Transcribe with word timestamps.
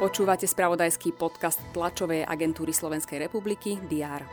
Počúvate 0.00 0.48
spravodajský 0.48 1.12
podcast 1.12 1.60
tlačovej 1.76 2.24
agentúry 2.24 2.72
Slovenskej 2.72 3.20
republiky 3.28 3.76
DR. 3.84 4.24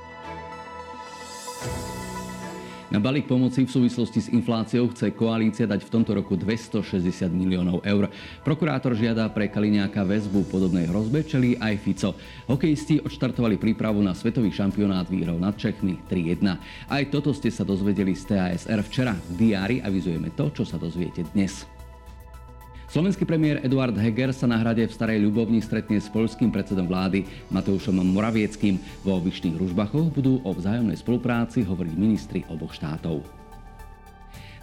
Na 2.88 3.04
balík 3.04 3.28
pomoci 3.28 3.68
v 3.68 3.72
súvislosti 3.76 4.24
s 4.24 4.32
infláciou 4.32 4.88
chce 4.96 5.12
koalícia 5.12 5.68
dať 5.68 5.84
v 5.84 5.92
tomto 5.92 6.16
roku 6.16 6.40
260 6.40 7.28
miliónov 7.36 7.84
eur. 7.84 8.08
Prokurátor 8.48 8.96
žiada 8.96 9.28
pre 9.28 9.52
Kaliňáka 9.52 10.08
väzbu 10.08 10.48
podobnej 10.48 10.88
hrozbe, 10.88 11.28
čelí 11.28 11.60
aj 11.60 11.84
Fico. 11.84 12.16
Hokejisti 12.48 13.04
odštartovali 13.04 13.60
prípravu 13.60 14.00
na 14.00 14.16
svetový 14.16 14.56
šampionát 14.56 15.12
výhrou 15.12 15.36
nad 15.36 15.60
Čechmi 15.60 16.00
3-1. 16.08 16.58
Aj 16.88 17.04
toto 17.12 17.36
ste 17.36 17.52
sa 17.52 17.68
dozvedeli 17.68 18.16
z 18.16 18.24
TASR 18.32 18.80
včera. 18.88 19.12
V 19.14 19.36
diári 19.36 19.84
avizujeme 19.84 20.32
to, 20.32 20.48
čo 20.56 20.64
sa 20.64 20.80
dozviete 20.80 21.28
dnes. 21.36 21.77
Slovenský 22.88 23.28
premiér 23.28 23.60
Eduard 23.68 23.92
Heger 24.00 24.32
sa 24.32 24.48
na 24.48 24.56
hrade 24.64 24.80
v 24.88 24.96
Starej 24.96 25.20
Ľubovni 25.20 25.60
stretne 25.60 26.00
s 26.00 26.08
poľským 26.08 26.56
predsedom 26.56 26.88
vlády 26.88 27.28
Mateušom 27.52 28.00
Moravieckým. 28.00 28.80
Vo 29.04 29.20
Vyšných 29.20 29.60
Ružbachoch 29.60 30.08
budú 30.08 30.40
o 30.48 30.56
vzájomnej 30.56 30.96
spolupráci 30.96 31.68
hovoriť 31.68 31.94
ministri 32.00 32.40
oboch 32.48 32.72
štátov. 32.72 33.28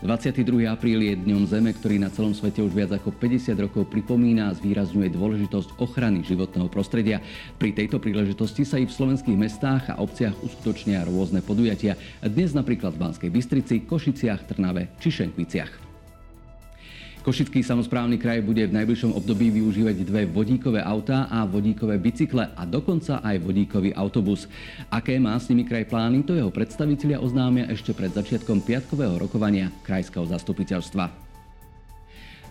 22. 0.00 0.40
apríl 0.72 1.04
je 1.04 1.20
dňom 1.20 1.44
Zeme, 1.44 1.76
ktorý 1.76 2.00
na 2.00 2.08
celom 2.08 2.32
svete 2.32 2.64
už 2.64 2.72
viac 2.72 2.96
ako 2.96 3.12
50 3.12 3.60
rokov 3.60 3.92
pripomína 3.92 4.48
a 4.48 4.56
zvýrazňuje 4.56 5.12
dôležitosť 5.12 5.76
ochrany 5.84 6.24
životného 6.24 6.72
prostredia. 6.72 7.20
Pri 7.60 7.76
tejto 7.76 8.00
príležitosti 8.00 8.64
sa 8.64 8.80
i 8.80 8.88
v 8.88 8.92
slovenských 8.92 9.36
mestách 9.36 9.92
a 9.92 10.00
obciach 10.00 10.32
uskutočnia 10.40 11.04
rôzne 11.04 11.44
podujatia. 11.44 12.00
Dnes 12.24 12.56
napríklad 12.56 12.96
v 12.96 13.04
Banskej 13.04 13.28
Bystrici, 13.28 13.84
Košiciach, 13.84 14.48
Trnave 14.48 14.96
či 14.96 15.12
Šenkviciach. 15.12 15.83
Košický 17.24 17.64
samozprávny 17.64 18.20
kraj 18.20 18.44
bude 18.44 18.60
v 18.68 18.76
najbližšom 18.76 19.16
období 19.16 19.48
využívať 19.48 19.96
dve 20.04 20.28
vodíkové 20.28 20.84
autá 20.84 21.24
a 21.32 21.48
vodíkové 21.48 21.96
bicykle 21.96 22.52
a 22.52 22.68
dokonca 22.68 23.24
aj 23.24 23.40
vodíkový 23.40 23.96
autobus. 23.96 24.44
Aké 24.92 25.16
má 25.16 25.32
s 25.40 25.48
nimi 25.48 25.64
kraj 25.64 25.88
plány, 25.88 26.20
to 26.20 26.36
jeho 26.36 26.52
predstavitelia 26.52 27.24
oznámia 27.24 27.64
ešte 27.72 27.96
pred 27.96 28.12
začiatkom 28.12 28.60
piatkového 28.60 29.16
rokovania 29.16 29.72
krajského 29.88 30.28
zastupiteľstva. 30.28 31.08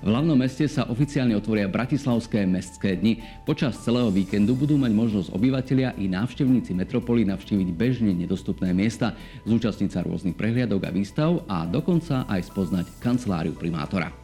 V 0.02 0.10
hlavnom 0.10 0.42
meste 0.42 0.66
sa 0.66 0.90
oficiálne 0.90 1.38
otvoria 1.38 1.70
Bratislavské 1.70 2.42
mestské 2.50 2.98
dni. 2.98 3.22
Počas 3.46 3.78
celého 3.78 4.10
víkendu 4.10 4.58
budú 4.58 4.74
mať 4.82 4.90
možnosť 4.90 5.38
obyvatelia 5.38 5.94
i 6.02 6.10
návštevníci 6.10 6.74
metropoly 6.74 7.30
navštíviť 7.30 7.70
bežne 7.78 8.10
nedostupné 8.10 8.74
miesta, 8.74 9.14
zúčastniť 9.46 9.90
sa 9.94 10.02
rôznych 10.02 10.34
prehliadok 10.34 10.90
a 10.90 10.92
výstav 10.92 11.46
a 11.46 11.70
dokonca 11.70 12.26
aj 12.26 12.42
spoznať 12.50 12.90
kanceláriu 12.98 13.54
primátora. 13.54 14.23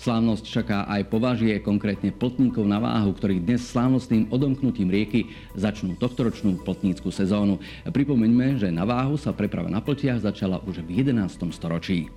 Slávnosť 0.00 0.44
čaká 0.48 0.88
aj 0.88 1.12
považie, 1.12 1.60
konkrétne 1.60 2.08
plotníkov 2.08 2.64
na 2.64 2.80
váhu, 2.80 3.12
ktorí 3.12 3.36
dnes 3.44 3.68
slávnostným 3.68 4.32
odomknutím 4.32 4.88
rieky 4.88 5.28
začnú 5.52 5.92
tohtoročnú 6.00 6.64
plotnícku 6.64 7.12
sezónu. 7.12 7.60
Pripomeňme, 7.84 8.56
že 8.56 8.72
na 8.72 8.88
váhu 8.88 9.20
sa 9.20 9.36
preprava 9.36 9.68
na 9.68 9.84
pltiach 9.84 10.24
začala 10.24 10.64
už 10.64 10.88
v 10.88 11.04
11. 11.04 11.52
storočí. 11.52 12.08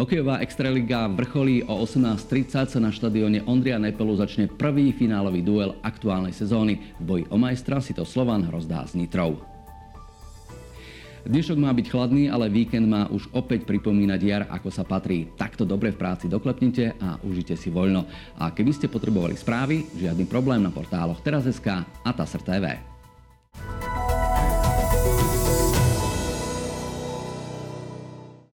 Hokejová 0.00 0.40
extraliga 0.40 1.12
vrcholí 1.12 1.60
o 1.68 1.84
18.30 1.84 2.72
sa 2.72 2.80
na 2.80 2.88
štadióne 2.88 3.44
Ondria 3.44 3.76
Nepelu 3.76 4.16
začne 4.16 4.48
prvý 4.48 4.96
finálový 4.96 5.44
duel 5.44 5.76
aktuálnej 5.84 6.32
sezóny. 6.32 6.80
V 6.96 7.04
boji 7.04 7.24
o 7.28 7.36
majstra 7.36 7.84
si 7.84 7.92
to 7.92 8.08
Slovan 8.08 8.48
rozdá 8.48 8.88
s 8.88 8.96
Nitrou. 8.96 9.51
Dnešok 11.22 11.54
má 11.54 11.70
byť 11.70 11.86
chladný, 11.86 12.26
ale 12.26 12.50
víkend 12.50 12.90
má 12.90 13.06
už 13.06 13.30
opäť 13.30 13.62
pripomínať 13.62 14.20
jar, 14.26 14.42
ako 14.50 14.74
sa 14.74 14.82
patrí. 14.82 15.30
Takto 15.38 15.62
dobre 15.62 15.94
v 15.94 16.00
práci 16.02 16.26
doklepnite 16.26 16.98
a 16.98 17.22
užite 17.22 17.54
si 17.54 17.70
voľno. 17.70 18.10
A 18.42 18.50
keby 18.50 18.74
ste 18.74 18.90
potrebovali 18.90 19.38
správy, 19.38 19.86
žiadny 19.94 20.26
problém 20.26 20.58
na 20.58 20.74
portáloch 20.74 21.22
teraz.sk 21.22 21.86
a 22.02 22.10
TASR 22.10 22.42
TV. 22.42 22.91